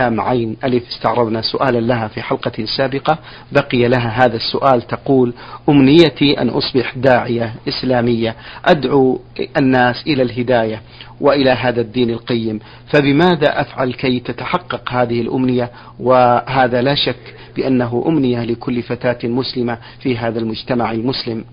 [0.00, 3.18] لام عين ألف استعرضنا سؤالا لها في حلقة سابقة.
[3.52, 5.32] بقي لها هذا السؤال تقول
[5.68, 8.34] أمنيتي أن أصبح داعية إسلامية.
[8.64, 9.20] أدعو
[9.56, 10.82] الناس إلى الهداية
[11.20, 12.60] وإلى هذا الدين القيم.
[12.92, 15.70] فبماذا أفعل كي تتحقق هذه الأمنية؟
[16.00, 21.44] وهذا لا شك بأنه أمنية لكل فتاة مسلمة في هذا المجتمع المسلم.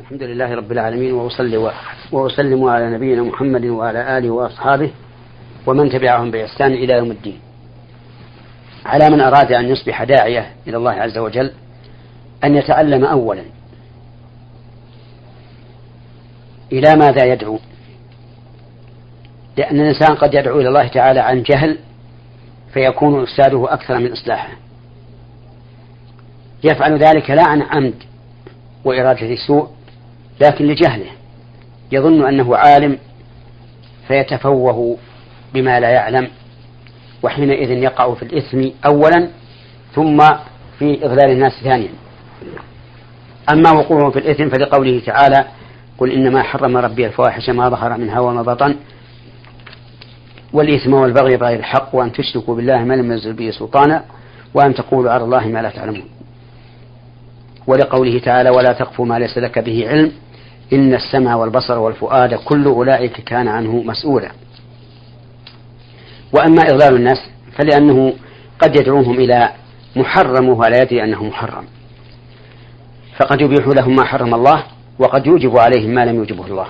[0.00, 1.70] الحمد لله رب العالمين وأصلي
[2.12, 4.90] وأسلم على نبينا محمد وعلى آله وأصحابه
[5.66, 7.49] ومن تبعهم بإحسان إلى يوم الدين.
[8.86, 11.52] على من أراد أن يصبح داعية إلى الله عز وجل
[12.44, 13.42] أن يتعلم أولا
[16.72, 17.58] إلى ماذا يدعو؟
[19.56, 21.78] لأن الإنسان قد يدعو إلى الله تعالى عن جهل
[22.72, 24.52] فيكون إفساده أكثر من إصلاحه.
[26.64, 27.94] يفعل ذلك لا عن عمد
[28.84, 29.68] وإرادة سوء
[30.40, 31.10] لكن لجهله.
[31.92, 32.98] يظن أنه عالم
[34.08, 34.98] فيتفوه
[35.54, 36.28] بما لا يعلم.
[37.22, 39.28] وحينئذ يقع في الإثم أولا
[39.94, 40.18] ثم
[40.78, 41.90] في إضلال الناس ثانيا.
[43.52, 45.44] أما وقوعه في الإثم فلقوله تعالى
[45.98, 48.76] قل إنما حرم ربي الفواحش ما ظهر منها وما بطن
[50.52, 54.04] والإثم والبغي بغير الحق وأن تشركوا بالله ما لم ينزل به سلطانا
[54.54, 56.08] وأن تقولوا على الله ما لا تعلمون.
[57.66, 60.12] ولقوله تعالى ولا تقف ما ليس لك به علم
[60.72, 64.30] إن السمع والبصر والفؤاد كل أولئك كان عنه مسؤولا.
[66.32, 67.18] وأما إضلال الناس
[67.52, 68.12] فلأنه
[68.58, 69.52] قد يدعوهم إلى
[69.96, 71.64] محرم وهو لا يدري أنه محرم.
[73.16, 74.64] فقد يبيح لهم ما حرم الله
[74.98, 76.66] وقد يوجب عليهم ما لم يوجبه الله.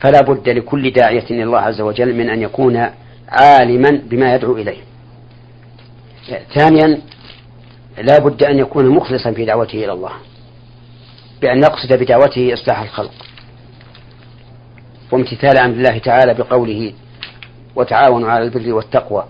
[0.00, 2.90] فلا بد لكل داعية إلى الله عز وجل من أن يكون
[3.28, 4.78] عالما بما يدعو إليه.
[6.54, 6.98] ثانيا
[7.98, 10.12] لا بد أن يكون مخلصا في دعوته إلى الله.
[11.42, 13.12] بأن يقصد بدعوته إصلاح الخلق.
[15.12, 16.92] وامتثال أمر الله تعالى بقوله
[17.76, 19.24] وتعاونوا على البر والتقوى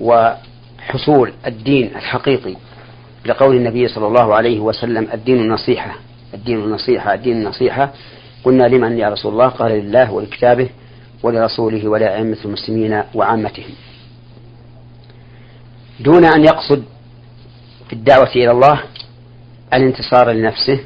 [0.00, 2.56] وحصول الدين الحقيقي
[3.26, 5.94] لقول النبي صلى الله عليه وسلم الدين النصيحة
[6.34, 7.92] الدين النصيحة الدين النصيحة.
[8.44, 9.48] قلنا لمن؟ يا رسول الله.
[9.48, 10.68] قال لله ولكتابه
[11.22, 13.74] ولرسوله ولأئمة المسلمين وعامتهم.
[16.00, 16.84] دون أن يقصد
[17.86, 18.82] في الدعوة إلى الله
[19.74, 20.80] الانتصار لنفسه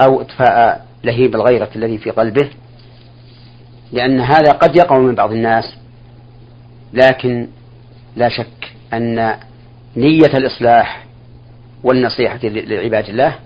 [0.00, 2.50] أو إطفاء لهيب الغيرة الذي في قلبه
[3.92, 5.74] لأن هذا قد يقع من بعض الناس
[6.92, 7.48] لكن
[8.16, 9.36] لا شك أن
[9.96, 11.04] نية الإصلاح
[11.84, 13.38] والنصيحة لعباد الله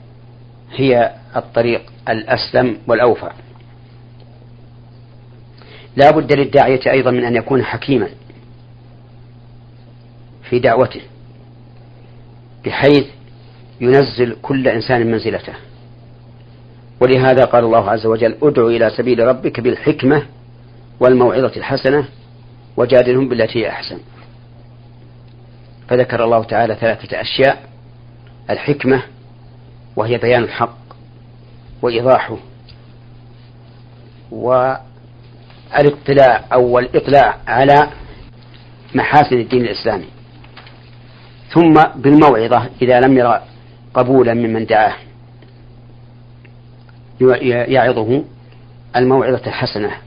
[0.75, 3.31] هي الطريق الأسلم والأوفى.
[5.97, 8.09] لا بد للداعية أيضا من أن يكون حكيما
[10.51, 11.01] في دعوته
[12.65, 13.07] بحيث
[13.81, 15.53] ينزل كل إنسان منزلته.
[17.01, 20.23] ولهذا قال الله عز وجل ادع إلى سبيل ربك بالحكمة
[21.01, 22.09] والموعظة الحسنة
[22.77, 23.99] وجادلهم بالتي هي أحسن.
[25.89, 27.69] فذكر الله تعالى ثلاثة أشياء
[28.51, 29.03] الحكمة
[29.97, 30.77] وهي بيان الحق
[31.83, 32.37] وإيضاحه
[34.31, 34.85] والإطلاع
[36.53, 37.91] أو الإطلاع على
[38.95, 40.07] محاسن الدين الإسلامي.
[41.55, 43.43] ثم بالموعظة إذا لم يرى
[43.95, 44.95] قبولا ممن دعاه.
[47.69, 48.25] يعظه
[48.97, 50.06] الموعظة الحسنة.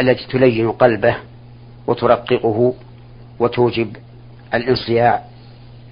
[0.00, 1.16] التي تلين قلبه
[1.86, 2.74] وترققه
[3.38, 3.96] وتوجب
[4.54, 5.24] الانصياع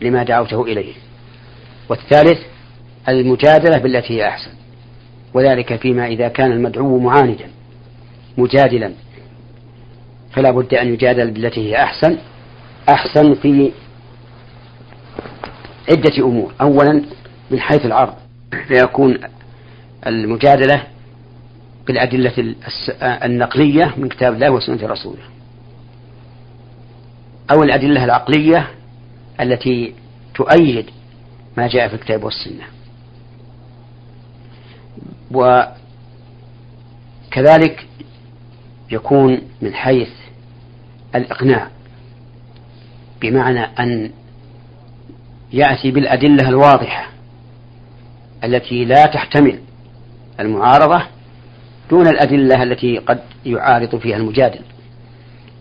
[0.01, 0.95] لما دعوته إليه.
[1.89, 2.39] والثالث
[3.09, 4.51] المجادلة بالتي هي أحسن.
[5.35, 7.51] وذلك فيما إذا كان المدعو معاندا
[8.39, 8.93] مجادلا.
[10.33, 12.19] فلا بد أن يجادل بالتي هي أحسن.
[12.89, 13.73] أحسن في
[15.91, 16.53] عدة أمور.
[16.61, 17.03] أولا
[17.51, 18.15] من حيث العرض.
[18.69, 19.19] فيكون
[20.07, 20.83] المجادلة
[21.89, 22.55] بالأدلة
[23.01, 25.23] النقلية من كتاب الله وسنة رسوله.
[27.51, 28.69] أو الأدلة العقلية
[29.41, 29.95] التي
[30.35, 30.91] تؤيد
[31.57, 32.65] ما جاء في الكتاب والسنة.
[37.31, 37.87] وكذلك
[38.91, 40.11] يكون من حيث
[41.15, 41.69] الإقناع
[43.21, 44.11] بمعنى أن
[45.53, 47.09] يأتي بالأدلة الواضحة
[48.45, 49.61] التي لا تحتمل
[50.41, 51.03] المعارضة
[51.91, 54.61] دون الأدلة التي قد يعارض فيها المجادل.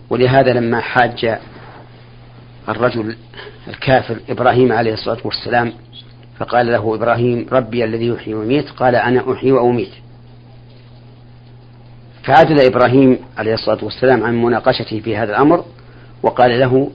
[0.10, 1.38] ولهذا لما حاج
[2.70, 3.16] الرجل
[3.68, 5.74] الكافر إبراهيم عليه الصلاة والسلام
[6.40, 8.70] فقال له إبراهيم ربي الذي يحيي ويميت.
[8.70, 9.92] قال أنا أحيي وأميت.
[12.24, 15.66] فعدل إبراهيم عليه الصلاة والسلام عن مناقشته في هذا الأمر
[16.24, 16.92] وقال له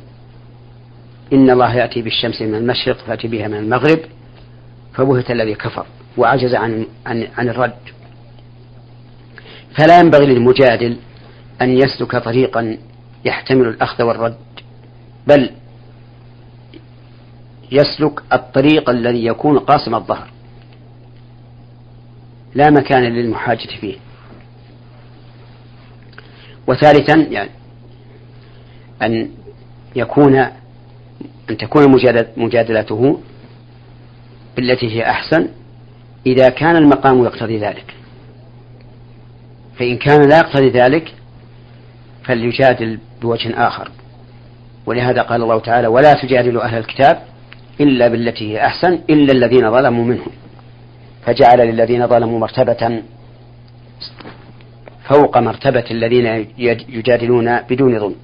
[1.33, 3.99] إن الله يأتي بالشمس من المشرق فأتي بها من المغرب.
[4.95, 5.87] فبهت الذي كفر
[6.17, 7.75] وعجز عن عن, عن الرد.
[9.77, 10.97] فلا ينبغي للمجادل
[11.63, 12.79] أن يسلك طريقا
[13.25, 14.37] يحتمل الأخذ والرد
[15.27, 15.51] بل
[17.73, 20.29] يسلك الطريق الذي يكون قاسم الظهر.
[22.55, 23.97] لا مكان للمحاجة فيه.
[26.67, 27.51] وثالثا يعني
[29.03, 29.31] أن
[29.97, 30.37] يكون
[31.51, 31.91] أن تكون
[32.37, 33.21] مجادلته
[34.57, 35.49] بالتي هي أحسن
[36.27, 37.95] إذا كان المقام يقتضي ذلك.
[39.83, 41.15] فإن كان لا يقتضي ذلك
[42.25, 43.91] فليجادل بوجه آخر.
[44.87, 47.23] ولهذا قال الله تعالى ولا تجادلوا أهل الكتاب
[47.81, 50.31] إلا بالتي هي أحسن إلا الذين ظلموا منهم.
[51.27, 53.03] فجعل للذين ظلموا مرتبة
[55.05, 56.47] فوق مرتبة الذين
[56.89, 58.17] يجادلون بدون ظلم.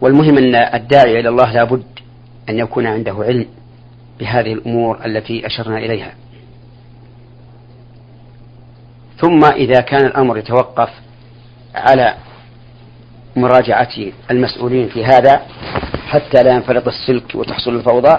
[0.00, 1.84] والمهم أن الداعي إلى الله لابد
[2.48, 3.46] أن يكون عنده علم
[4.20, 6.14] بهذه الأمور التي أشرنا إليها.
[9.20, 10.90] ثم إذا كان الأمر يتوقف
[11.74, 12.14] على
[13.36, 13.92] مراجعة
[14.30, 15.42] المسؤولين في هذا
[16.06, 18.18] حتى لا ينفرط السلك وتحصل الفوضى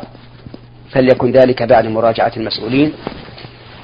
[0.92, 2.94] فليكن ذلك بعد مراجعة المسؤولين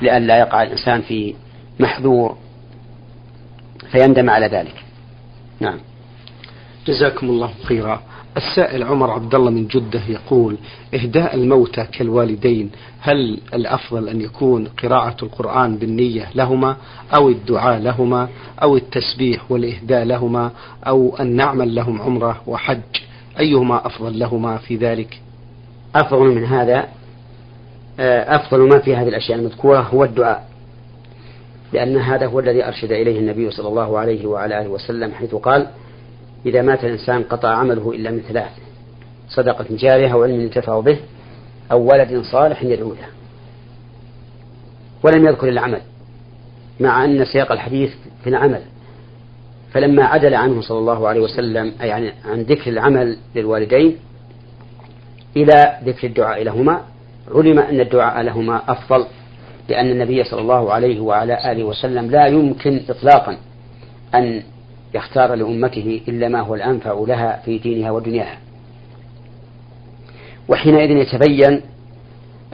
[0.01, 1.35] لئلا يقع الإنسان في
[1.79, 2.37] محذور
[3.91, 4.75] فيندم على ذلك.
[5.59, 5.79] نعم.
[6.87, 8.01] جزاكم الله خيرا.
[8.37, 10.57] السائل عمر عبد الله من جدة يقول
[10.93, 16.75] إهداء الموتى كالوالدين هل الأفضل أن يكون قراءة القرآن بالنية لهما
[17.15, 18.29] أو الدعاء لهما
[18.63, 20.51] أو التسبيح والإهداء لهما
[20.87, 22.79] أو أن نعمل لهم عمرة وحج؟
[23.39, 25.21] أيهما أفضل لهما في ذلك؟
[25.95, 26.87] أفضل من هذا
[27.99, 30.47] آه، أفضل ما في هذه الأشياء المذكورة هو الدعاء
[31.73, 35.67] لأن هذا هو الذي أرشد إليه النبي صلى الله عليه وعلى آله وسلم حيث قال
[36.45, 38.51] إذا مات الإنسان قطع عمله إلا من ثلاث
[39.29, 40.99] صدقة جارية أو علم ينتفع به
[41.71, 43.07] أو ولد صالح يدعو له.
[45.03, 45.81] ولم يذكر العمل
[46.79, 47.91] مع أن سياق الحديث
[48.23, 48.61] في العمل.
[49.73, 53.97] فلما عدل عنه صلى الله عليه وسلم أي يعني عن ذكر العمل للوالدين
[55.37, 56.81] إلى ذكر الدعاء لهما
[57.35, 59.05] علم أن الدعاء لهما أفضل
[59.69, 63.37] لأن النبي صلى الله عليه وعلى آله وسلم لا يمكن إطلاقا
[64.15, 64.43] أن
[64.93, 68.37] يختار لأمته إلا ما هو الأنفع لها في دينها ودنياها.
[70.49, 71.61] وحينئذ يتبين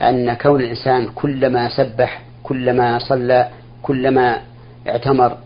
[0.02, 3.50] أن كون الإنسان كلما سبح كلما صلى
[3.82, 4.42] كلما
[4.88, 5.38] اعتمر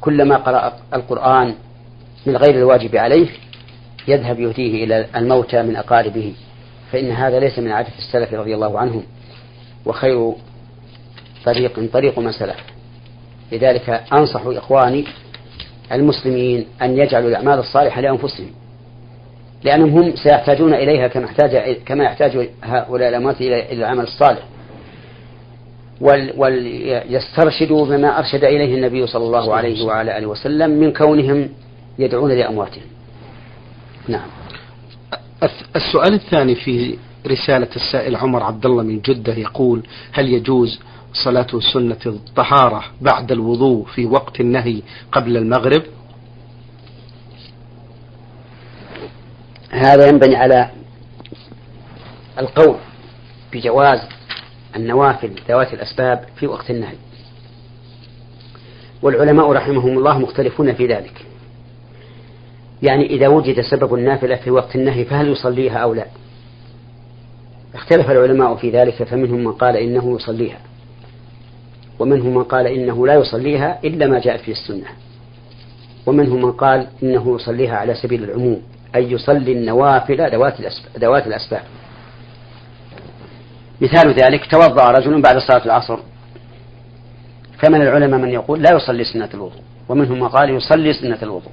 [0.00, 1.54] كلما قرأ القرآن
[2.26, 3.28] من غير الواجب عليه
[4.08, 6.34] يذهب يهديه إلى الموتى من أقاربه.
[6.92, 9.02] فإن هذا ليس من عادة السلف رضي الله عنهم
[9.86, 10.32] وخير
[11.44, 12.56] طريق طريق من سلف
[13.52, 15.04] لذلك أنصح إخواني
[15.92, 18.50] المسلمين أن يجعلوا الأعمال الصالحة لأنفسهم
[19.64, 24.42] لأنهم هم سيحتاجون إليها كما يحتاج كما يحتاج هؤلاء الأموات إلى العمل الصالح.
[26.36, 31.48] وليسترشدوا بما أرشد إليه النبي صلى الله عليه وعلى آله وسلم من كونهم
[31.98, 32.84] يدعون لأمواتهم.
[34.08, 34.26] نعم.
[35.76, 39.82] السؤال الثاني في رسالة السائل عمر عبد الله من جدة يقول
[40.12, 40.80] هل يجوز
[41.12, 44.82] صلاة سنة الطهارة بعد الوضوء في وقت النهي
[45.12, 45.82] قبل المغرب.
[49.70, 50.70] هذا ينبني على
[52.38, 52.76] القول
[53.52, 54.00] بجواز
[54.76, 56.96] النوافل ذوات الأسباب في وقت النهي.
[59.02, 61.26] والعلماء رحمهم الله مختلفون في ذلك.
[62.82, 66.06] يعني إذا وجد سبب النافلة في وقت النهي فهل يصليها أو لا؟
[67.74, 70.58] اختلف العلماء في ذلك فمنهم من قال إنه يصليها.
[71.98, 74.86] ومنهم من قال إنه لا يصليها إلا ما جاءت في السنة.
[76.06, 78.62] ومنهم من قال إنه يصليها على سبيل العموم
[78.94, 80.30] أي يصلي النوافل
[80.98, 81.62] ذوات الأسباب.
[83.80, 85.98] مثال ذلك توضأ رجل بعد صلاة العصر
[87.58, 91.52] فمن العلماء من يقول لا يصلي سنة الوضوء ومنهم من قال يصلي سنة الوضوء.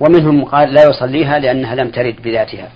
[0.00, 2.68] ومنهم قال لا يصليها لأنها لم ترد بذاتها.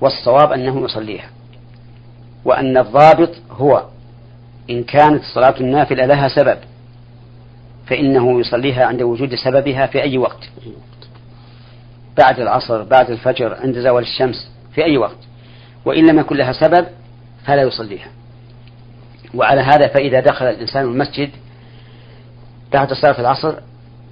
[0.00, 1.28] والصواب أنه يصليها.
[2.46, 3.84] وأن الضابط هو.
[4.70, 6.58] إن كانت صلاة النافلة لها سبب
[7.86, 10.48] فإنه يصليها عند وجود سببها في أي وقت.
[12.18, 15.18] بعد العصر بعد الفجر عند زوال الشمس في أي وقت.
[15.84, 16.86] وإن لم يكن لها سبب
[17.44, 18.08] فلا يصليها.
[19.34, 21.30] وعلى هذا فإذا دخل الإنسان المسجد
[22.72, 23.54] بعد صلاة العصر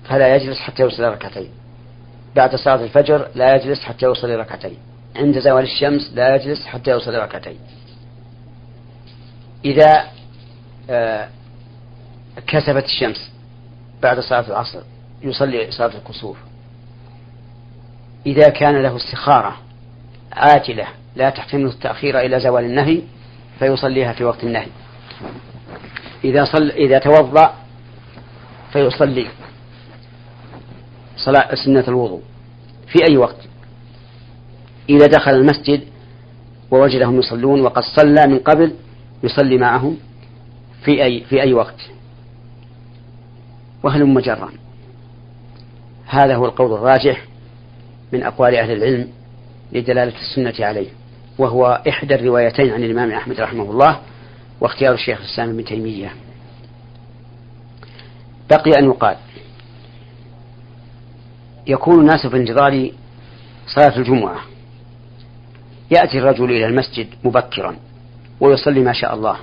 [0.05, 1.49] فلا يجلس حتى يصلي ركعتين.
[2.37, 4.77] بعد صلاة الفجر لا يجلس حتى يصلي ركعتين.
[5.17, 7.59] عند زوال الشمس لا يجلس حتى يصلي ركعتين.
[9.65, 10.05] إذا
[10.91, 11.29] آه،
[12.47, 13.31] كسبت الشمس
[14.03, 14.81] بعد صلاة العصر
[15.23, 16.37] يصلي صلاة الكسوف
[18.27, 19.57] إذا كان له استخارة
[20.33, 23.03] عاجلة لا تحتمل التأخير إلى زوال النهي
[23.59, 24.67] فيصليها في وقت النهي.
[26.25, 27.55] إذا صل إذا توضأ
[28.73, 29.27] فيصلي
[31.17, 32.23] صلاة سنة الوضوء
[32.87, 33.37] في أي وقت.
[34.89, 35.81] إذا دخل المسجد
[36.71, 38.75] ووجدهم يصلون وقد صلى من قبل
[39.23, 39.97] يصلي معهم
[40.85, 41.91] في أي في أي وقت.
[43.83, 44.51] وهلم جرا
[46.07, 47.25] هذا هو القول الراجح
[48.13, 49.09] من أقوال أهل العلم
[49.73, 50.89] لدلالة السنة عليه
[51.39, 54.01] وهو إحدى الروايتين عن الإمام أحمد رحمه الله
[54.61, 56.13] واختيار الشيخ الإسلام ابن تيمية.
[58.51, 59.17] بقي أن يقال
[61.67, 62.91] يكون الناس في انتظار
[63.67, 64.41] صلاة الجمعة.
[65.91, 67.77] يأتي الرجل إلى المسجد مبكرا.
[68.41, 69.37] ويصلي ما شاء الله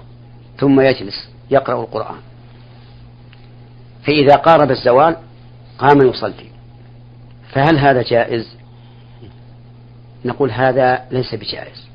[0.57, 2.19] ثم يجلس يقرأ القرآن.
[4.03, 5.17] فإذا قارب الزوال
[5.77, 6.51] قام يصلي.
[7.53, 8.57] فهل هذا جائز؟
[10.25, 11.88] نقول هذا ليس بجائز.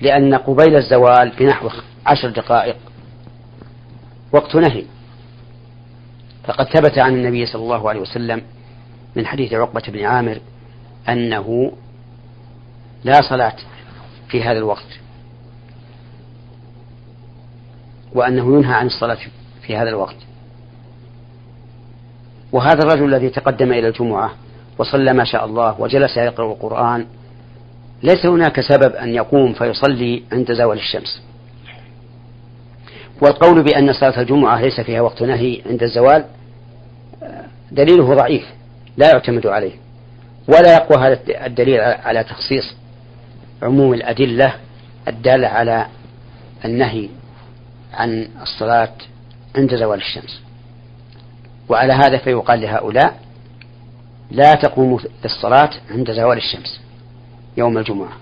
[0.00, 1.70] لأن قبيل الزوال بنحو
[2.06, 2.76] عشر دقائق
[4.32, 4.84] وقت نهي.
[6.44, 8.42] فقد ثبت عن النبي صلى الله عليه وسلم
[9.16, 10.38] من حديث عقبة بن عامر
[11.08, 11.72] أنه
[13.04, 13.56] لا صلاة
[14.28, 15.01] في هذا الوقت.
[18.14, 19.18] وأنه ينهى عن الصلاة
[19.66, 20.16] في هذا الوقت.
[22.52, 24.30] وهذا الرجل الذي تقدم إلى الجمعة
[24.78, 27.06] وصلى ما شاء الله وجلس يقرأ القرآن
[28.02, 31.22] ليس هناك سبب أن يقوم فيصلي عند زوال الشمس.
[33.22, 36.24] والقول بأن صلاة الجمعة ليس فيها وقت نهي عند الزوال
[37.72, 38.44] دليله ضعيف
[38.96, 39.72] لا يعتمد عليه.
[40.48, 42.74] ولا يقوى هذا الدليل على تخصيص
[43.62, 44.54] عموم الأدلة
[45.08, 45.86] الدالة على
[46.64, 47.08] النهي
[47.92, 48.92] عن الصلاة
[49.56, 50.42] عند زوال الشمس.
[51.68, 53.20] وعلى هذا فيقال لهؤلاء
[54.30, 56.80] لا تقوم للصلاة عند زوال الشمس
[57.56, 58.12] يوم الجمعة.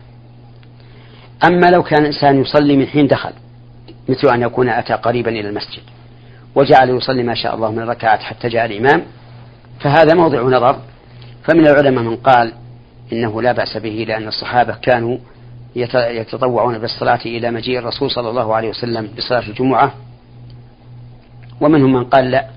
[1.45, 3.33] أما لو كان الإنسان يصلي من حين دخل
[4.09, 5.83] مثل أن يكون أتى قريبا إلى المسجد
[6.55, 9.03] وجعل يصلي ما شاء الله من الركعات حتى جاء الإمام
[9.81, 10.79] فهذا موضع نظر.
[11.45, 12.53] فمن العلماء من قال
[13.13, 15.19] إنه لا بأس به لأن الصحابة كانوا
[15.77, 19.95] يتطوعون بالصلاة إلى مجيء الرسول صلى الله عليه وسلم بصلاة الجمعة.
[21.61, 22.49] ومنهم من قال لا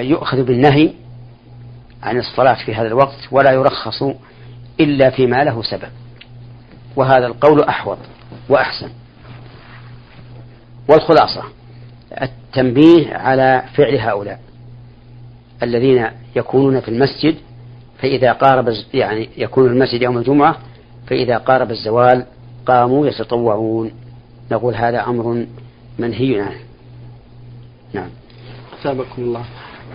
[0.00, 0.90] يؤخذ بالنهي
[2.02, 4.02] عن الصلاة في هذا الوقت ولا يرخص
[4.80, 5.90] إلا فيما له سبب.
[6.96, 7.98] وهذا القول أحوط
[8.48, 8.90] وأحسن.
[10.88, 11.42] والخلاصة
[12.22, 14.40] التنبيه على فعل هؤلاء
[15.62, 17.36] الذين يكونون في المسجد
[17.98, 20.56] فإذا قارب يعني يكون المسجد يوم الجمعة
[21.10, 22.24] فإذا قارب الزوال
[22.66, 23.90] قاموا يتطوعون.
[24.52, 25.46] نقول هذا أمر
[25.98, 26.60] منهي عنه.
[27.92, 28.08] نعم.
[28.80, 29.44] أثابكم الله.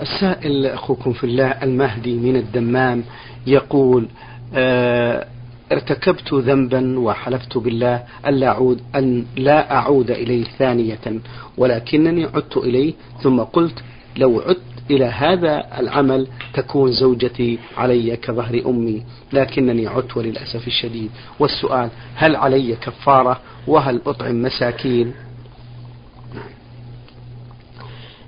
[0.02, 3.04] السائل أخوكم في الله المهدي من الدمام
[3.48, 4.08] يقول
[4.56, 5.28] آه
[5.72, 11.22] ارتكبت ذنبا وحلفت بالله ألا أعود أن لا أعود إليه ثانية
[11.58, 12.94] ولكنني عدت إليه
[13.24, 13.84] ثم قلت
[14.18, 21.12] لو عدت إلى هذا العمل تكون زوجتي علي كظهر أمي لكنني عدت وللأسف الشديد.
[21.40, 25.14] والسؤال هل علي كفارة؟ وهل أطعم مساكين؟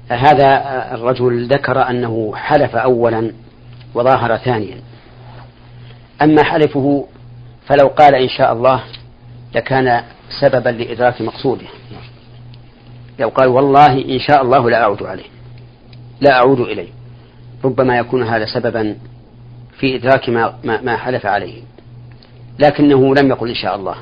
[0.09, 0.61] هذا
[0.95, 3.31] الرجل ذكر أنه حلف أولا
[3.93, 4.81] وظاهر ثانيا.
[6.21, 7.07] أما حلفه
[7.65, 8.83] فلو قال إن شاء الله
[9.55, 10.03] لكان
[10.41, 11.67] سببا لإدراك مقصوده.
[13.19, 15.37] لو قال والله إن شاء الله لا أعود عليه.
[16.21, 16.89] لا أعود إليه.
[17.65, 18.95] ربما يكون هذا سببا
[19.79, 21.62] في إدراك ما, ما, ما حلف عليه.
[22.59, 23.95] لكنه لم يقل إن شاء الله.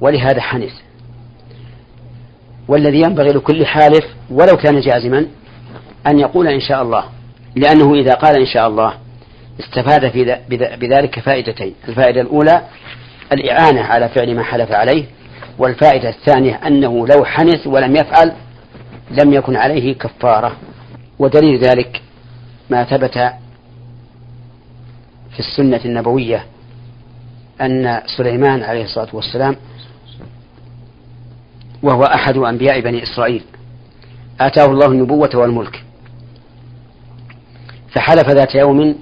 [0.00, 0.72] ولهذا حنث.
[2.68, 5.26] والذي ينبغي لكل حالف ولو كان جازما
[6.06, 7.04] أن يقول إن شاء الله.
[7.56, 8.94] لأنه إذا قال إن شاء الله
[9.60, 10.38] استفاد في
[10.80, 11.74] بذلك فائدتين.
[11.88, 12.62] الفائدة الأولى
[13.32, 15.04] الإعانة على فعل ما حلف عليه.
[15.58, 18.32] والفائدة الثانية أنه لو حنث ولم يفعل
[19.10, 20.56] لم يكن عليه كفارة.
[21.18, 22.02] ودليل ذلك
[22.70, 23.18] ما ثبت
[25.30, 26.44] في السنة النبوية
[27.60, 29.56] أن سليمان عليه الصلاة والسلام
[31.82, 33.42] وهو أحد أنبياء بني إسرائيل.
[34.40, 35.84] آتاه الله النبوة والملك.
[37.90, 38.98] فحلف ذات يوم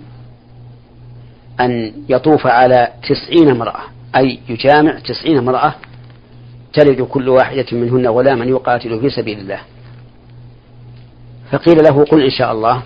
[1.60, 3.80] أن يطوف على تسعين امرأة
[4.16, 5.74] أي يجامع تسعين امرأة
[6.72, 9.60] تلد كل واحدة منهن غلاما يقاتل في سبيل الله.
[11.52, 12.82] فقيل له قل إن شاء الله.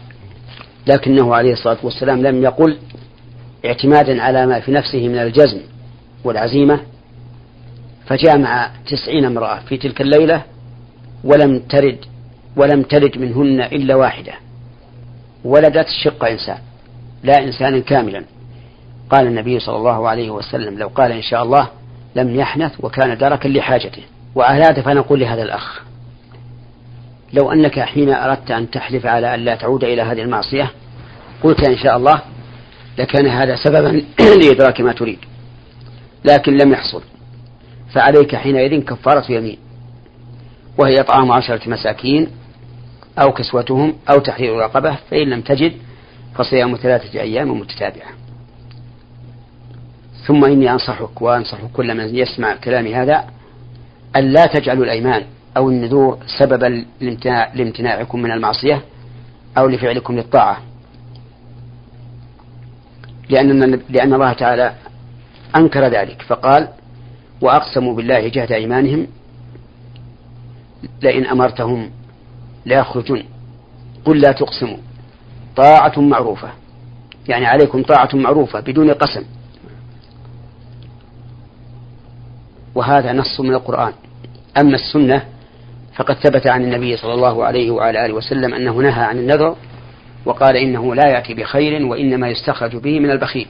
[0.86, 2.78] لكنه عليه الصلاة والسلام لم يقل
[3.64, 5.60] اعتمادا على ما في نفسه من الجزم
[6.24, 6.80] والعزيمة
[8.06, 10.42] فجامع تسعين امرأة في تلك الليلة
[11.24, 11.98] ولم ترد
[12.56, 14.32] ولم تلد منهن إلا واحدة.
[15.44, 16.58] ولدت شق إنسان
[17.22, 18.24] لا إنسانا كاملا.
[19.10, 21.68] قال النبي صلى الله عليه وسلم لو قال إن شاء الله
[22.16, 24.02] لم يحنث وكان دركا لحاجته.
[24.34, 25.82] وعلى هذا فنقول لهذا الأخ.
[27.32, 30.70] لو أنك حين أردت أن تحلف على أن لا تعود إلى هذه المعصية
[31.42, 32.22] قلت إن شاء الله
[32.98, 34.02] لكان هذا سببا
[34.42, 35.18] لإدراك ما تريد.
[36.24, 37.02] لكن لم يحصل.
[37.94, 39.58] فعليك حينئذ كفارة يمين
[40.78, 42.28] وهي إطعام عشرة مساكين
[43.18, 45.72] أو كسوتهم أو تحرير رقبة فإن لم تجد
[46.34, 48.10] فصيام ثلاثة أيام متتابعة.
[50.26, 53.24] ثم إني أنصحك وأنصح كل من يسمع كلامي هذا
[54.16, 55.24] أن لا تجعلوا الأيمان
[55.56, 56.84] أو النذور سببا
[57.54, 58.82] لامتناعكم من المعصية
[59.58, 60.58] أو لفعلكم للطاعة.
[63.30, 64.74] لأن لأن الله تعالى
[65.56, 66.68] أنكر ذلك فقال
[67.40, 69.06] وأقسموا بالله جهد أيمانهم
[71.02, 71.90] لئن أمرتهم
[72.66, 73.22] ليخرجن
[74.04, 74.76] قل لا تقسموا.
[75.56, 76.48] طاعة معروفة.
[77.28, 79.24] يعني عليكم طاعة معروفة بدون قسم.
[82.74, 83.92] وهذا نص من القرآن.
[84.60, 85.22] أما السنة
[85.96, 89.56] فقد ثبت عن النبي صلى الله عليه وعلى آله وسلم أنه نهى عن النذر
[90.24, 93.46] وقال إنه لا يأتي بخير وإنما يستخرج به من البخيل.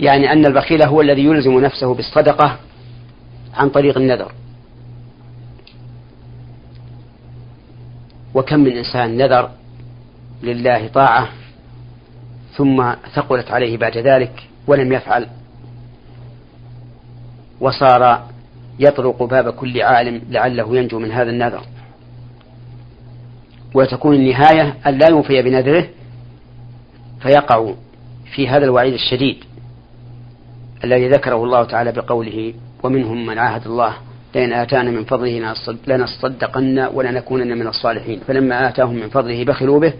[0.00, 2.56] يعني أن البخيل هو الذي يلزم نفسه بالصدقة
[3.54, 4.32] عن طريق النذر.
[8.34, 9.50] وكم من إنسان نذر
[10.42, 11.28] لله طاعة
[12.56, 15.28] ثم ثقلت عليه بعد ذلك ولم يفعل
[17.60, 18.33] وصار
[18.78, 21.62] يطرق باب كل عالم لعله ينجو من هذا النذر.
[23.74, 25.86] وتكون النهاية أن لا يوفي بنذره
[27.20, 27.72] فيقع
[28.34, 29.36] في هذا الوعيد الشديد
[30.84, 33.94] الذي ذكره الله تعالى بقوله ومنهم من عاهد الله
[34.34, 35.54] لئن آتانا من فضله
[35.86, 38.20] لنصدقن ولنكونن من الصالحين.
[38.26, 39.92] فلما آتاهم من فضله بخلوا به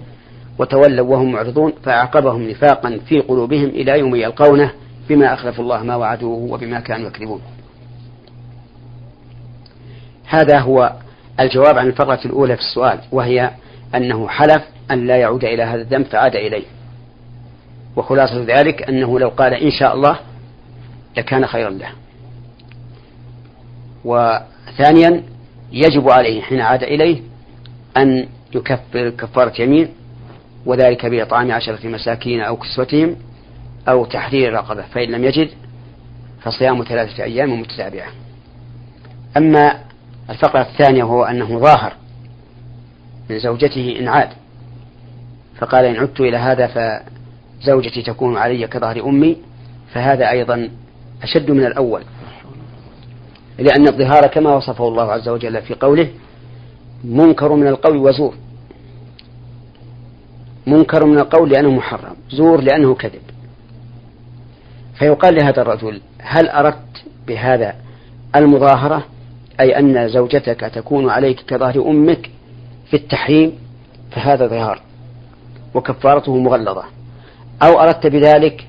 [0.58, 4.70] وتولوا وهم معرضون فأعقبهم نفاقا في قلوبهم إلى يوم يلقونه
[5.08, 7.40] بما أخلفوا الله ما وعدوه وبما كانوا يكذبون.
[10.34, 10.92] هذا هو
[11.40, 13.50] الجواب عن الفقرة الأولى في السؤال وهي
[13.94, 16.64] أنه حلف أن لا يعود إلى هذا الذنب فعاد إليه.
[17.96, 20.18] وخلاصة ذلك أنه لو قال إن شاء الله
[21.16, 21.88] لكان خيرا له.
[24.04, 25.22] وثانيا
[25.72, 27.20] يجب عليه حين عاد إليه
[27.96, 29.88] أن يكفر كفارة يمين
[30.66, 33.16] وذلك بإطعام عشرة مساكين أو كسوتهم
[33.88, 35.48] أو تحرير رقبة فإن لم يجد
[36.42, 38.08] فصيام ثلاثة أيام متتابعة.
[39.36, 39.83] أما
[40.30, 41.92] الفقرة الثانية وهو أنه ظاهر
[43.30, 44.28] من زوجته إن عاد.
[45.58, 49.36] فقال إن عدت إلى هذا فزوجتي تكون علي كظهر أمي
[49.92, 50.70] فهذا أيضا
[51.22, 52.02] أشد من الأول.
[53.58, 56.08] لأن الظهار كما وصفه الله عز وجل في قوله
[57.04, 58.34] منكر من القول وزور.
[60.66, 63.22] منكر من القول لأنه محرم زور لأنه كذب.
[64.98, 67.74] فيقال لهذا الرجل هل أردت بهذا
[68.36, 69.04] المظاهرة؟
[69.60, 72.30] أي أن زوجتك تكون عليك كظهر أمك
[72.90, 73.52] في التحريم
[74.10, 74.80] فهذا ظهار
[75.74, 76.84] وكفارته مغلظة.
[77.62, 78.66] أو أردت بذلك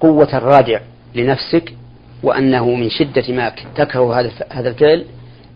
[0.00, 0.80] قوة الرادع
[1.14, 1.74] لنفسك
[2.22, 5.04] وأنه من شدة ما تكره هذا هذا الفعل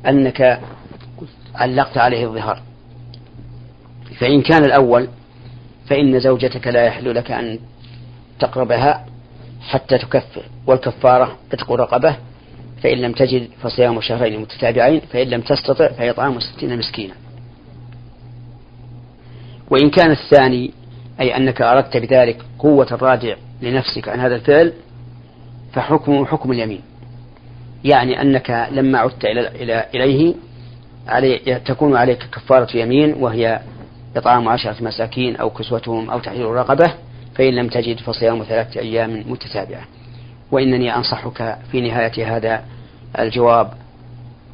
[0.07, 0.61] أنك
[1.55, 2.63] علقت عليه الظهار.
[4.19, 5.09] فإن كان الأول
[5.87, 7.59] فإن زوجتك لا يحل لك أن
[8.41, 9.07] تقربها
[9.61, 12.17] حتى تكفر والكفارة عتق رقبة
[12.83, 17.15] فإن لم تجد فصيام شهرين متتابعين فإن لم تستطع فإطعام ستين مسكينا.
[19.71, 20.71] وإن كان الثاني
[21.21, 24.73] أي أنك أردت بذلك قوة الرادع لنفسك عن هذا الفعل
[25.73, 26.81] فحكمه حكم اليمين.
[27.85, 30.35] يعني أنك لما عدت إلى إليه
[31.09, 33.61] علي تكون عليك كفارة يمين وهي
[34.17, 36.95] إطعام عشرة مساكين أو كسوتهم أو تحرير رقبة
[37.35, 39.85] فإن لم تجد فصيام ثلاثة أيام متتابعة.
[40.53, 42.63] وإنني أنصحك في نهاية هذا
[43.19, 43.73] الجواب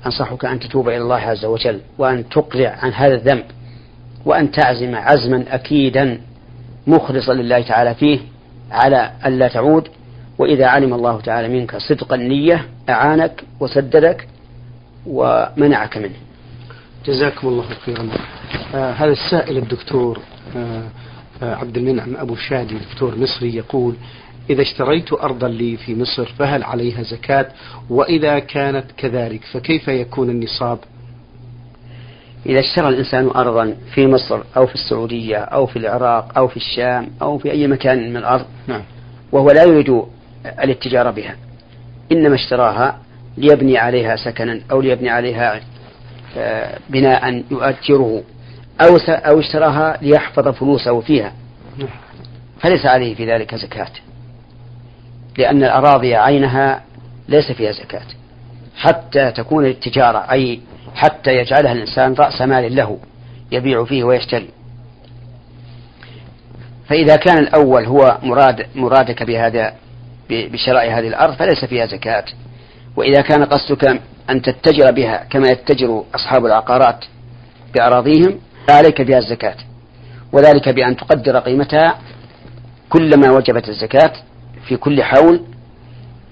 [0.07, 3.45] أنصحك أن تتوب إلى الله عز وجل وأن تقلع عن هذا الذنب
[4.25, 6.21] وأن تعزم عزما أكيدا
[6.87, 8.19] مخلصا لله تعالى فيه
[8.71, 9.89] على ألا تعود.
[10.39, 14.29] وإذا علم الله تعالى منك صدق النية أعانك وسددك
[15.07, 16.15] ومنعك منه.
[17.07, 18.09] جزاكم الله خيرا.
[18.75, 20.21] آه هذا السائل الدكتور
[20.57, 20.83] آه
[21.43, 23.95] آه عبد المنعم أبو شادي دكتور مصري يقول
[24.51, 27.49] إذا اشتريت أرضا لي في مصر فهل عليها زكاة
[27.91, 30.79] وإذا كانت كذلك فكيف يكون النصاب
[32.47, 37.09] إذا اشترى الإنسان أرضا في مصر أو في السعودية أو في العراق أو في الشام
[37.23, 38.83] أو في أي مكان من الأرض نعم.
[39.33, 40.03] وهو لا يريد
[40.47, 41.37] الاتجار بها
[42.13, 42.99] إنما اشتراها
[43.37, 45.61] ليبني عليها سكنا أو ليبني عليها
[46.37, 48.23] آه، بناء يؤجره
[48.81, 51.33] أو أو اشتراها ليحفظ فلوسه فيها
[51.79, 51.89] نعم.
[52.61, 53.89] فليس عليه في ذلك زكاة
[55.39, 56.83] لأن الأراضي عينها
[57.29, 58.07] ليس فيها زكاة.
[58.77, 60.61] حتى تكون التجارة أي
[60.95, 62.99] حتى يجعلها الإنسان رأس مال له
[63.53, 64.49] يبيع فيه ويشتري.
[66.89, 69.75] فإذا كان الأول هو مراد مرادك بهذا
[70.31, 72.25] بشراء هذه الأرض فليس فيها زكاة.
[72.97, 77.05] وإذا كان قصدك أن تتجر بها كما يتجر أصحاب العقارات
[77.75, 79.57] بأراضيهم فعليك بها الزكاة.
[80.33, 81.99] وذلك بأن تقدر قيمتها
[82.89, 84.13] كلما وجبت الزكاة.
[84.69, 85.41] في كل حول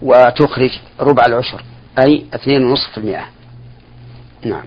[0.03, 0.71] وتخرج
[1.01, 1.63] ربع العشر
[1.99, 3.25] أي اثنين ونصف في المئة.
[4.45, 4.65] نعم.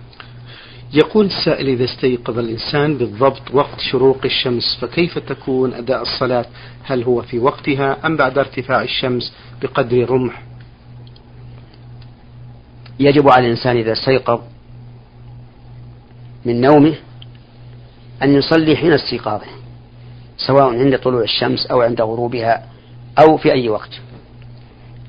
[0.93, 6.45] يقول السائل إذا استيقظ الإنسان بالضبط وقت شروق الشمس فكيف تكون أداء الصلاة؟
[6.83, 10.43] هل هو في وقتها أم بعد ارتفاع الشمس بقدر رمح؟
[12.99, 14.41] يجب على الإنسان إذا استيقظ
[16.45, 16.95] من نومه
[18.23, 19.45] أن يصلي حين استيقاظه
[20.37, 22.76] سواء عند طلوع الشمس أو عند غروبها
[23.21, 23.89] أو في أي وقت.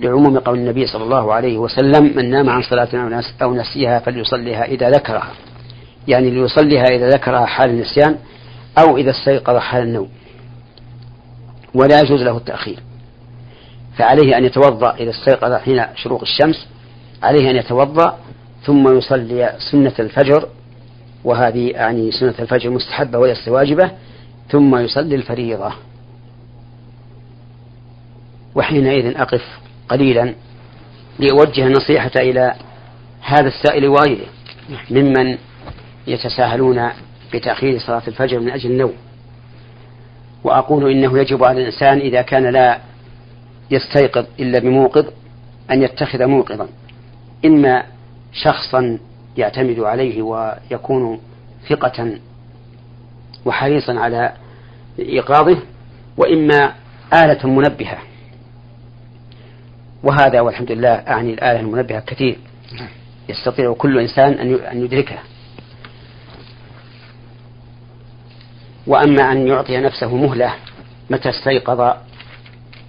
[0.01, 4.90] لعموم قول النبي صلى الله عليه وسلم من نام عن صلاة أو نسيها فليصليها إذا
[4.90, 5.31] ذكرها.
[6.09, 8.16] يعني ليصليها إذا ذكرها حال النسيان
[8.79, 10.09] أو إذا استيقظ حال النوم.
[11.75, 12.79] ولا يجوز له التأخير.
[13.97, 16.66] فعليه أن يتوضأ إذا استيقظ حين شروق الشمس
[17.23, 18.18] عليه أن يتوضأ
[18.62, 20.49] ثم يصلي سنة الفجر
[21.25, 23.90] وهذه يعني سنة الفجر مستحبة وليست واجبة
[24.51, 25.73] ثم يصلي الفريضة.
[28.59, 29.42] وحينئذ أقف
[29.88, 30.35] قليلا
[31.18, 32.55] لأوجه النصيحة إلى
[33.21, 34.27] هذا السائل وغيره
[34.90, 35.38] ممن
[36.07, 36.90] يتساهلون
[37.35, 38.92] بتأخير صلاة الفجر من أجل النوم.
[40.44, 42.79] وأقول إنه يجب على الإنسان إذا كان لا
[43.71, 45.07] يستيقظ إلا بموقظ
[45.71, 46.68] أن يتخذ موقظا
[47.44, 47.83] إما
[48.33, 48.99] شخصا
[49.37, 51.21] يعتمد عليه ويكون
[51.68, 52.18] ثقة
[53.44, 54.33] وحريصا على
[54.99, 55.59] إيقاظه
[56.16, 56.73] وإما
[57.14, 57.99] آلة منبهة.
[60.03, 62.39] وهذا والحمد لله أعني الآلة المنبهة كثير.
[63.29, 64.33] يستطيع كل إنسان
[64.73, 65.23] أن يدركها.
[68.87, 70.55] وأما أن يعطي نفسه مهلة
[71.11, 71.97] متى استيقظ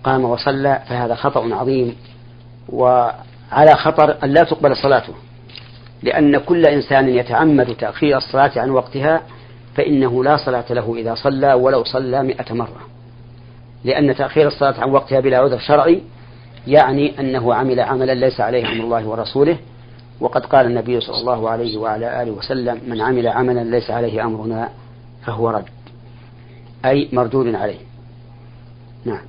[0.03, 1.95] قام وصلى فهذا خطأ عظيم.
[2.69, 5.13] وعلى خطر أن لا تقبل صلاته.
[6.03, 9.21] لأن كل إنسان يتعمد تأخير الصلاة عن وقتها
[9.75, 12.81] فإنه لا صلاة له إذا صلى ولو صلى مئة مرة.
[13.83, 16.01] لأن تأخير الصلاة عن وقتها بلا عذر شرعي
[16.67, 19.57] يعني أنه عمل عملا ليس عليه أمر الله ورسوله
[20.19, 24.69] وقد قال النبي صلى الله عليه وعلى آله وسلم من عمل عملا ليس عليه أمرنا
[25.25, 25.65] فهو رد.
[26.85, 27.79] أي مردود عليه.
[29.05, 29.21] نعم.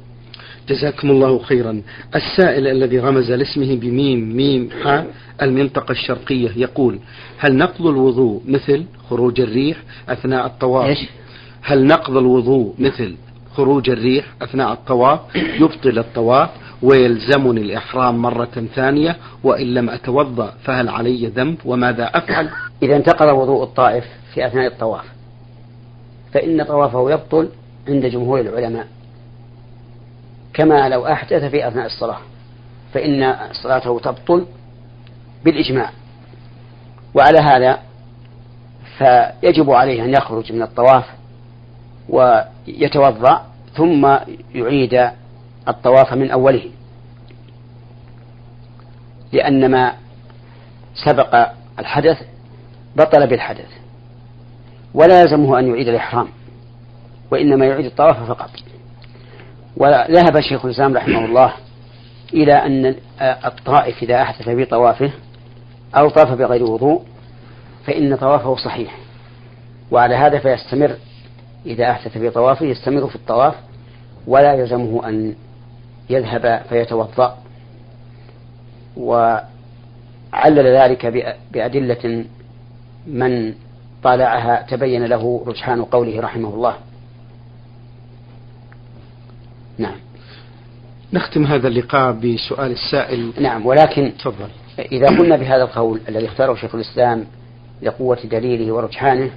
[0.68, 1.82] جزاكم الله خيرا.
[2.14, 5.06] السائل الذي رمز لاسمه بميم ميم حاء
[5.42, 6.98] المنطقة الشرقية يقول
[7.38, 9.76] هل نقض الوضوء مثل خروج الريح
[10.08, 11.08] أثناء الطواف؟ إيش؟
[11.62, 13.16] هل نقض الوضوء مثل
[13.56, 15.20] خروج الريح أثناء الطواف؟
[15.60, 16.50] يبطل الطواف
[16.82, 22.50] ويلزمني الإحرام مرة ثانية وإن لم أتوضأ فهل علي ذنب؟ وماذا أفعل؟
[22.82, 25.04] إذا انتقض وضوء الطائف في أثناء الطواف.
[26.32, 27.48] فإن طوافه يبطل
[27.88, 28.86] عند جمهور العلماء.
[30.54, 32.18] كما لو أحدث في أثناء الصلاة.
[32.94, 34.46] فإن صلاته تبطل
[35.44, 35.90] بالإجماع.
[37.14, 37.78] وعلى هذا
[38.98, 41.04] فيجب عليه أن يخرج من الطواف
[42.08, 44.16] ويتوضأ ثم
[44.54, 45.10] يعيد
[45.68, 46.70] الطواف من أوله.
[49.32, 49.92] لأن ما
[50.94, 52.22] سبق الحدث
[52.96, 53.68] بطل بالحدث.
[54.94, 56.28] ولا يلزمه أن يعيد الإحرام.
[57.30, 58.50] وإنما يعيد الطواف فقط.
[59.76, 61.52] وذهب شيخ الإسلام رحمه الله
[62.34, 65.10] إلى أن الطائف إذا أحدث في طوافه
[65.98, 67.02] أو طاف بغير وضوء
[67.86, 68.98] فإن طوافه صحيح.
[69.90, 70.96] وعلى هذا فيستمر.
[71.66, 73.54] إذا أحدث في طوافه يستمر في الطواف.
[74.26, 75.34] ولا يلزمه أن
[76.10, 77.38] يذهب فيتوضأ.
[78.96, 79.46] وعلل
[80.66, 81.06] ذلك
[81.52, 82.24] بأدلة
[83.06, 83.54] من
[84.02, 86.74] طالعها تبين له رجحان قوله رحمه الله.
[89.78, 89.96] نعم.
[91.12, 93.32] نختم هذا اللقاء بسؤال السائل.
[93.40, 94.48] نعم ولكن تفضل.
[94.78, 97.26] إذا قلنا بهذا القول الذي اختاره شيخ الإسلام
[97.82, 99.30] لقوة دليله ورجحانه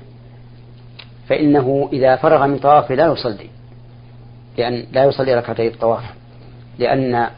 [1.30, 3.50] فإنه إذا فرغ من طوافه لا يصلي
[4.58, 6.04] لأن لا يصلي ركعتي الطواف.
[6.80, 7.30] لأن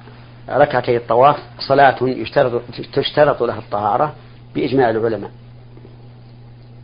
[0.50, 2.62] ركعتي الطواف صلاة يشترط
[2.94, 4.16] تشترط لها الطهارة
[4.56, 5.32] بإجماع العلماء.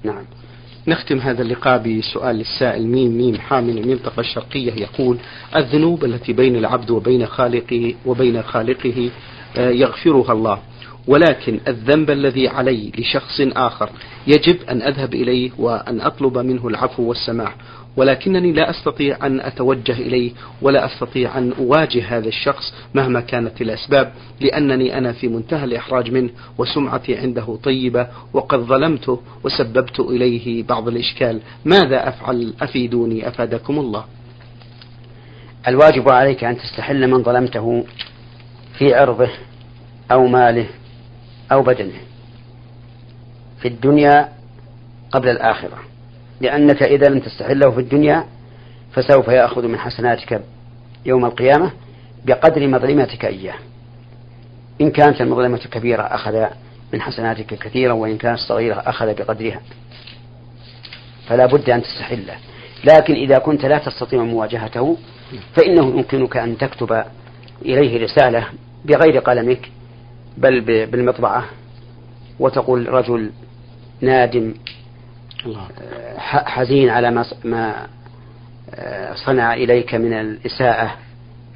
[0.04, 0.24] نعم.
[0.88, 5.18] نختم هذا اللقاء بسؤال السائل ميم ميم حامل المنطقة الشرقية يقول
[5.56, 9.10] الذنوب التي بين العبد وبين خالقه وبين خالقه
[9.58, 10.60] آه، يغفرها الله
[11.08, 13.90] ولكن الذنب الذي علي لشخص آخر
[14.28, 17.56] يجب أن أذهب إليه وأن أطلب منه العفو والسماح
[17.98, 24.14] ولكنني لا أستطيع أن أتوجه إليه ولا أستطيع أن أواجه هذا الشخص مهما كانت الأسباب
[24.40, 31.42] لأنني أنا في منتهى الإحراج منه وسمعتي عنده طيبة وقد ظلمته وسببت إليه بعض الإشكال.
[31.66, 34.06] ماذا أفعل؟ أفيدوني أفادكم الله.
[35.68, 37.86] الواجب عليك أن تستحل من ظلمته
[38.78, 39.30] في عرضه
[40.12, 40.68] أو ماله
[41.52, 42.00] أو بدنه
[43.62, 44.30] في الدنيا
[45.12, 45.91] قبل الآخرة.
[46.42, 48.26] لأنك إذا لم تستحله في الدنيا
[48.94, 50.42] فسوف يأخذ من حسناتك
[51.06, 51.72] يوم القيامة
[52.26, 53.56] بقدر مظلمتك إياه.
[54.82, 56.46] إن كانت المظلمة كبيرة أخذ
[56.94, 59.62] من حسناتك كثيرا وإن كانت صغيرة أخذ بقدرها.
[61.28, 62.36] فلا بد أن تستحله
[62.84, 64.98] لكن إذا كنت لا تستطيع مواجهته
[65.56, 67.04] فإنه يمكنك أن تكتب
[67.66, 68.48] إليه رسالة
[68.86, 69.72] بغير قلمك
[70.38, 71.46] بل بالمطبعة
[72.40, 73.32] وتقول رجل
[74.02, 74.54] نادم
[76.18, 77.88] حزين على ما ما
[78.76, 80.96] آه، صنع إليك من الإساءة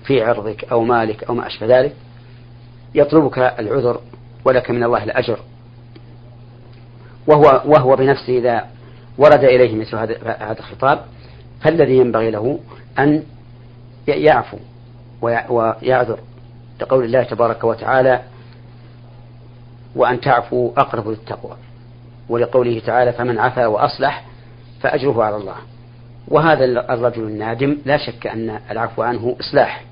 [0.05, 1.95] في عرضك أو مالك أو ما أشبه ذلك.
[2.95, 4.01] يطلبك العذر
[4.45, 5.39] ولك من الله الأجر.
[7.27, 8.65] وهو وهو بنفسه إذا
[9.17, 11.05] ورد إليه مثل هذا الخطاب
[11.61, 12.59] فالذي ينبغي له
[12.99, 13.23] أن
[14.07, 14.57] يعفو
[15.21, 16.19] ويعذر
[16.81, 18.21] لقول الله تبارك وتعالى
[19.95, 21.57] وأن تعفوا أقرب للتقوى.
[22.29, 24.25] ولقوله تعالى فمن عفا وأصلح
[24.81, 25.55] فأجره على الله.
[26.27, 29.83] وهذا الرجل النادم لا شك أن العفو عنه إصلاح.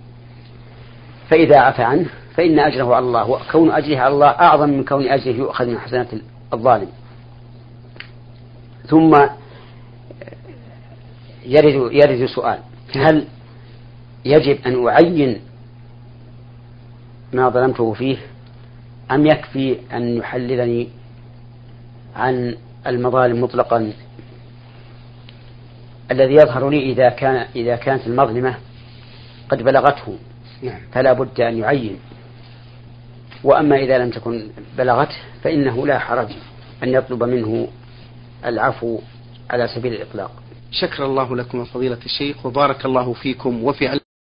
[1.30, 5.34] فإذا عفى عنه فإن أجره على الله وكون أجره على الله أعظم من كون أجره
[5.34, 6.08] يؤخذ من حسنات
[6.54, 6.90] الظالم.
[8.88, 9.16] ثم
[11.46, 12.60] يرد يرد سؤال
[12.96, 13.26] هل
[14.26, 15.42] يجب أن أعين
[17.34, 18.18] ما ظلمته فيه
[19.12, 20.90] أم يكفي أن يحللني
[22.16, 22.56] عن
[22.88, 23.94] المظالم مطلقا.
[26.12, 28.56] الذي يظهر لي إذا كان إذا كانت المظلمة
[29.50, 30.18] قد بلغته.
[30.64, 30.80] نعم.
[30.92, 32.00] فلا بد أن يعين.
[33.44, 34.48] وأما إذا لم تكن
[34.78, 36.30] بلغته فإنه لا حرج
[36.84, 37.68] أن يطلب منه
[38.46, 39.00] العفو
[39.50, 40.32] على سبيل الإطلاق.
[40.72, 44.00] شكر الله لكم فضيلة الشيخ وبارك الله فيكم وفي